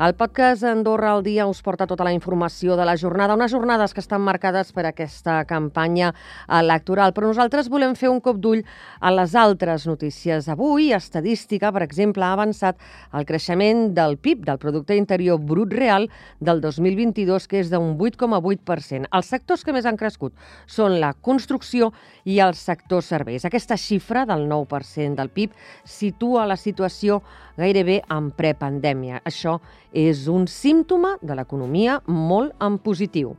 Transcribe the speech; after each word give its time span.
El 0.00 0.14
podcast 0.14 0.64
Andorra 0.64 1.10
al 1.12 1.20
dia 1.20 1.44
us 1.44 1.58
porta 1.60 1.84
tota 1.84 2.06
la 2.06 2.12
informació 2.14 2.72
de 2.72 2.86
la 2.88 2.94
jornada, 2.96 3.34
unes 3.36 3.52
jornades 3.52 3.92
que 3.92 4.00
estan 4.00 4.22
marcades 4.24 4.70
per 4.72 4.86
aquesta 4.88 5.42
campanya 5.44 6.14
electoral, 6.56 7.12
però 7.12 7.28
nosaltres 7.28 7.68
volem 7.68 7.92
fer 7.92 8.08
un 8.08 8.22
cop 8.24 8.38
d'ull 8.40 8.62
a 8.96 9.12
les 9.12 9.34
altres 9.36 9.84
notícies. 9.84 10.48
Avui, 10.48 10.86
estadística, 10.96 11.68
per 11.68 11.82
exemple, 11.84 12.24
ha 12.24 12.32
avançat 12.32 12.80
el 13.12 13.26
creixement 13.28 13.90
del 13.92 14.16
PIB, 14.16 14.46
del 14.46 14.62
Producte 14.62 14.96
Interior 14.96 15.36
Brut 15.36 15.76
Real, 15.76 16.08
del 16.40 16.64
2022, 16.64 17.44
que 17.44 17.60
és 17.60 17.68
d'un 17.68 17.92
8,8%. 17.98 19.04
Els 19.04 19.30
sectors 19.36 19.66
que 19.68 19.76
més 19.76 19.84
han 19.84 20.00
crescut 20.00 20.32
són 20.64 20.96
la 21.04 21.12
construcció 21.12 21.92
i 22.24 22.40
el 22.40 22.56
sector 22.56 23.04
serveis. 23.04 23.44
Aquesta 23.44 23.76
xifra 23.76 24.24
del 24.24 24.48
9% 24.48 25.20
del 25.20 25.28
PIB 25.28 25.52
situa 25.84 26.48
la 26.48 26.56
situació 26.56 27.20
gairebé 27.60 28.00
en 28.08 28.32
prepandèmia. 28.32 29.20
Això 29.28 29.58
és 29.92 30.26
un 30.30 30.46
símptoma 30.50 31.16
de 31.22 31.36
l'economia 31.36 32.00
molt 32.06 32.54
en 32.62 32.78
positiu. 32.78 33.36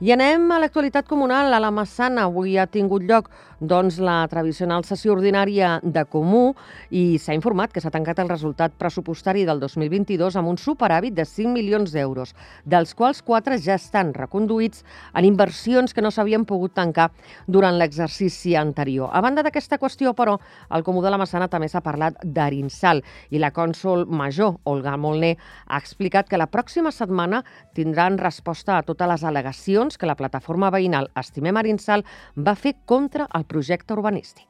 I 0.00 0.14
anem 0.14 0.46
a 0.48 0.56
l'actualitat 0.56 1.04
comunal. 1.04 1.52
A 1.52 1.58
la 1.60 1.68
Massana 1.70 2.22
avui 2.24 2.54
ha 2.56 2.64
tingut 2.64 3.04
lloc 3.04 3.26
doncs, 3.60 3.98
la 4.00 4.24
tradicional 4.32 4.86
sessió 4.88 5.12
ordinària 5.12 5.74
de 5.84 6.06
Comú 6.08 6.54
i 6.96 7.18
s'ha 7.20 7.34
informat 7.36 7.74
que 7.74 7.82
s'ha 7.84 7.92
tancat 7.92 8.22
el 8.22 8.30
resultat 8.30 8.72
pressupostari 8.80 9.44
del 9.44 9.60
2022 9.60 10.38
amb 10.40 10.48
un 10.48 10.56
superàvit 10.56 11.12
de 11.12 11.26
5 11.28 11.52
milions 11.52 11.92
d'euros, 11.92 12.32
dels 12.64 12.94
quals 12.96 13.20
4 13.20 13.58
ja 13.60 13.76
estan 13.76 14.14
reconduïts 14.16 14.80
en 15.12 15.28
inversions 15.28 15.92
que 15.92 16.00
no 16.00 16.10
s'havien 16.10 16.46
pogut 16.48 16.72
tancar 16.72 17.10
durant 17.46 17.76
l'exercici 17.76 18.56
anterior. 18.56 19.10
A 19.12 19.20
banda 19.20 19.44
d'aquesta 19.44 19.76
qüestió, 19.76 20.14
però, 20.16 20.38
el 20.70 20.82
Comú 20.82 21.04
de 21.04 21.12
la 21.12 21.20
Massana 21.20 21.50
també 21.52 21.68
s'ha 21.68 21.84
parlat 21.84 22.16
d'Arinsal 22.24 23.04
i 23.28 23.38
la 23.38 23.52
cònsol 23.52 24.06
major, 24.08 24.56
Olga 24.64 24.96
Molner, 24.96 25.36
ha 25.66 25.76
explicat 25.76 26.32
que 26.32 26.40
la 26.40 26.48
pròxima 26.48 26.88
setmana 26.90 27.44
tindran 27.76 28.16
resposta 28.16 28.78
a 28.78 28.82
totes 28.82 29.08
les 29.12 29.28
al·legacions 29.28 29.89
que 29.98 30.08
la 30.08 30.16
plataforma 30.18 30.70
veïnal 30.70 31.10
Estimem 31.18 31.56
Arinsal 31.56 32.04
va 32.36 32.54
fer 32.54 32.76
contra 32.84 33.26
el 33.34 33.46
projecte 33.46 33.94
urbanístic. 33.96 34.46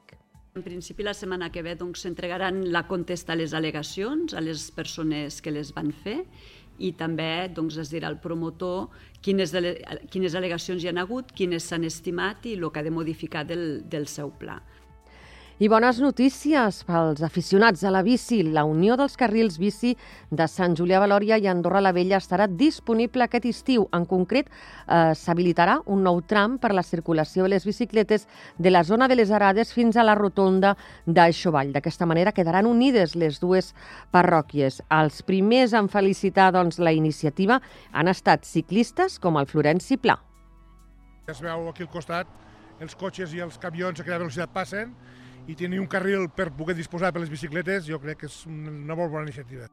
En 0.57 0.65
principi, 0.65 1.05
la 1.07 1.15
setmana 1.15 1.51
que 1.55 1.63
ve 1.63 1.77
doncs, 1.79 2.03
s'entregaran 2.03 2.59
doncs, 2.59 2.73
la 2.75 2.83
contesta 2.91 3.33
a 3.33 3.39
les 3.39 3.55
al·legacions 3.55 4.35
a 4.35 4.43
les 4.43 4.71
persones 4.75 5.39
que 5.41 5.53
les 5.55 5.71
van 5.77 5.93
fer 5.93 6.25
i 6.81 6.91
també 6.99 7.49
doncs, 7.55 7.77
es 7.79 7.93
dirà 7.93 8.09
al 8.11 8.19
promotor 8.19 8.89
quines, 9.23 9.55
quines 10.11 10.35
al·legacions 10.35 10.83
hi 10.83 10.91
han 10.91 10.99
hagut, 10.99 11.31
quines 11.37 11.69
s'han 11.71 11.87
estimat 11.87 12.49
i 12.51 12.57
el 12.59 12.67
que 12.71 12.81
ha 12.81 12.87
de 12.87 12.91
modificar 12.91 13.45
del, 13.47 13.85
del 13.89 14.09
seu 14.11 14.33
pla. 14.43 14.59
I 15.61 15.69
bones 15.69 15.99
notícies 16.01 16.79
pels 16.89 17.21
aficionats 17.21 17.83
a 17.85 17.91
la 17.93 18.01
bici. 18.01 18.39
La 18.49 18.63
Unió 18.65 18.95
dels 18.97 19.13
Carrils 19.21 19.59
Bici 19.61 19.91
de 20.33 20.47
Sant 20.49 20.73
Julià 20.79 20.97
Valòria 21.03 21.37
i 21.37 21.51
Andorra 21.53 21.83
la 21.85 21.93
Vella 21.93 22.17
estarà 22.17 22.47
disponible 22.49 23.27
aquest 23.27 23.45
estiu. 23.51 23.85
En 23.93 24.07
concret, 24.09 24.49
eh, 24.49 25.13
s'habilitarà 25.13 25.83
un 25.85 26.01
nou 26.03 26.23
tram 26.23 26.57
per 26.57 26.73
la 26.73 26.83
circulació 26.83 27.43
de 27.43 27.51
les 27.51 27.67
bicicletes 27.69 28.27
de 28.57 28.71
la 28.71 28.83
zona 28.85 29.07
de 29.07 29.21
les 29.21 29.31
Arades 29.31 29.75
fins 29.75 29.99
a 29.99 30.03
la 30.03 30.15
rotonda 30.15 30.79
d'Aixovall. 31.05 31.75
D'aquesta 31.75 32.07
manera 32.07 32.33
quedaran 32.33 32.65
unides 32.65 33.15
les 33.15 33.39
dues 33.39 33.75
parròquies. 34.11 34.81
Els 34.89 35.21
primers 35.21 35.75
en 35.75 35.89
felicitar 35.93 36.53
doncs, 36.53 36.79
la 36.79 36.93
iniciativa 36.93 37.61
han 37.93 38.09
estat 38.09 38.47
ciclistes 38.47 39.19
com 39.19 39.37
el 39.37 39.45
Florenci 39.45 39.99
Pla. 39.99 40.17
Es 41.29 41.43
veu 41.43 41.69
aquí 41.69 41.83
al 41.83 41.93
costat 41.93 42.27
els 42.81 42.95
cotxes 42.95 43.35
i 43.35 43.41
els 43.41 43.59
camions 43.59 44.01
a 44.01 44.03
quina 44.03 44.25
velocitat 44.25 44.49
passen 44.55 44.97
i 45.51 45.59
tenir 45.59 45.81
un 45.83 45.91
carril 45.91 46.29
per 46.31 46.53
poder 46.55 46.77
disposar 46.79 47.11
per 47.13 47.25
les 47.25 47.31
bicicletes 47.31 47.87
jo 47.89 47.99
crec 48.03 48.23
que 48.23 48.31
és 48.31 48.43
una 48.47 48.95
molt 48.95 49.11
bona 49.11 49.27
iniciativa. 49.27 49.67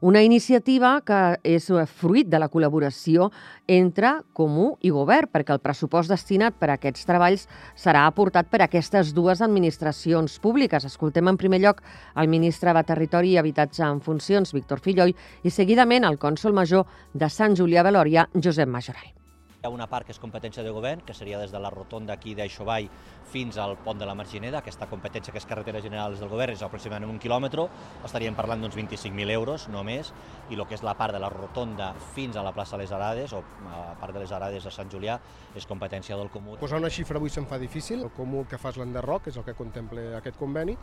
Una 0.00 0.22
iniciativa 0.24 0.94
que 1.06 1.18
és 1.44 1.66
fruit 2.00 2.28
de 2.28 2.38
la 2.40 2.48
col·laboració 2.50 3.28
entre 3.68 4.12
Comú 4.36 4.70
i 4.80 4.90
Govern, 4.94 5.28
perquè 5.30 5.54
el 5.54 5.62
pressupost 5.62 6.10
destinat 6.10 6.56
per 6.58 6.70
a 6.70 6.78
aquests 6.78 7.06
treballs 7.08 7.46
serà 7.76 8.06
aportat 8.08 8.48
per 8.50 8.62
aquestes 8.64 9.12
dues 9.14 9.44
administracions 9.44 10.38
públiques. 10.40 10.88
Escoltem 10.88 11.28
en 11.28 11.38
primer 11.38 11.60
lloc 11.62 11.84
el 12.16 12.32
ministre 12.32 12.74
de 12.74 12.84
Territori 12.88 13.34
i 13.34 13.38
Habitatge 13.38 13.86
en 13.86 14.00
funcions, 14.00 14.54
Víctor 14.56 14.80
Filloy, 14.80 15.14
i 15.44 15.54
seguidament 15.54 16.08
el 16.08 16.18
cònsol 16.18 16.56
major 16.56 16.86
de 17.14 17.28
Sant 17.28 17.56
Julià 17.56 17.86
de 17.86 17.94
Lòria, 17.94 18.28
Josep 18.34 18.68
Majoral. 18.68 19.19
Hi 19.60 19.66
ha 19.66 19.70
una 19.76 19.84
part 19.92 20.06
que 20.08 20.14
és 20.14 20.18
competència 20.18 20.62
de 20.64 20.70
govern, 20.72 21.02
que 21.04 21.12
seria 21.12 21.36
des 21.36 21.50
de 21.52 21.58
la 21.60 21.68
rotonda 21.68 22.14
aquí 22.14 22.32
d'Aixovall 22.32 22.86
fins 23.28 23.58
al 23.60 23.74
pont 23.84 23.98
de 24.00 24.06
la 24.08 24.14
Margineda, 24.16 24.62
aquesta 24.62 24.86
competència 24.88 25.34
que 25.34 25.36
és 25.36 25.46
carretera 25.50 25.82
general 25.84 26.16
del 26.16 26.30
govern 26.32 26.56
és 26.56 26.62
aproximadament 26.64 27.12
un 27.12 27.18
quilòmetre, 27.20 27.66
estaríem 28.08 28.38
parlant 28.38 28.64
d'uns 28.64 28.78
25.000 28.78 29.34
euros 29.34 29.68
només, 29.68 30.14
i 30.48 30.56
el 30.56 30.64
que 30.64 30.78
és 30.78 30.86
la 30.86 30.96
part 30.96 31.12
de 31.12 31.20
la 31.20 31.28
rotonda 31.28 31.90
fins 32.14 32.40
a 32.40 32.46
la 32.46 32.54
plaça 32.56 32.80
Les 32.80 32.96
Arades, 32.96 33.36
o 33.36 33.44
a 33.68 33.82
part 34.00 34.16
de 34.16 34.24
les 34.24 34.32
Arades 34.32 34.64
de 34.64 34.72
Sant 34.72 34.88
Julià, 34.88 35.20
és 35.52 35.68
competència 35.68 36.16
del 36.16 36.32
Comú. 36.32 36.56
Posar 36.56 36.80
una 36.80 36.88
xifra 36.88 37.20
avui 37.20 37.28
se'n 37.28 37.44
fa 37.44 37.60
difícil, 37.60 38.08
el 38.08 38.16
Comú 38.16 38.46
que 38.48 38.56
fa 38.56 38.72
és 38.72 38.80
l'enderroc, 38.80 39.28
és 39.28 39.36
el 39.36 39.44
que 39.44 39.58
contempla 39.60 40.16
aquest 40.24 40.40
conveni, 40.40 40.78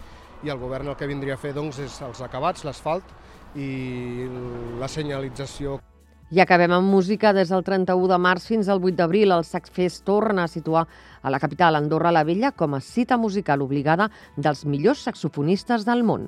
i 0.46 0.54
el 0.54 0.62
govern 0.62 0.94
el 0.94 1.02
que 1.02 1.10
vindria 1.10 1.34
a 1.34 1.42
fer 1.42 1.58
doncs, 1.58 1.82
és 1.82 1.98
els 2.06 2.22
acabats, 2.22 2.62
l'asfalt 2.70 3.10
i 3.58 4.30
la 4.78 4.86
senyalització. 4.86 5.80
I 6.30 6.42
acabem 6.44 6.74
amb 6.76 6.92
música 6.92 7.32
des 7.32 7.48
del 7.54 7.64
31 7.64 8.10
de 8.12 8.18
març 8.20 8.50
fins 8.50 8.68
al 8.68 8.82
8 8.84 8.98
d'abril. 9.00 9.32
El 9.32 9.46
Sacsfest 9.48 10.04
torna 10.04 10.44
a 10.44 10.52
situar 10.52 10.84
a 11.22 11.32
la 11.32 11.40
capital 11.40 11.80
Andorra 11.80 12.12
la 12.12 12.26
Vella 12.28 12.52
com 12.52 12.76
a 12.76 12.82
cita 12.82 13.18
musical 13.18 13.64
obligada 13.64 14.10
dels 14.36 14.66
millors 14.66 15.06
saxofonistes 15.08 15.88
del 15.88 16.04
món. 16.04 16.28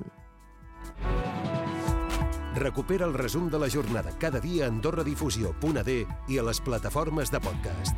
Recupera 2.56 3.06
el 3.06 3.14
resum 3.14 3.48
de 3.50 3.60
la 3.60 3.68
jornada 3.70 4.10
cada 4.18 4.40
dia 4.40 4.64
a 4.64 4.72
AndorraDifusió.d 4.72 6.00
i 6.28 6.38
a 6.38 6.48
les 6.48 6.60
plataformes 6.60 7.30
de 7.30 7.40
podcast. 7.40 7.96